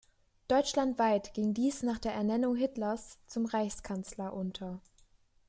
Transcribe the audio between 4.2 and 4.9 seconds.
unter.